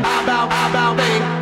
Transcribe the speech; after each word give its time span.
bow, 0.00 0.24
bow, 0.24 0.48
bow, 0.48 0.72
bow, 0.72 0.94
babe. 0.96 1.41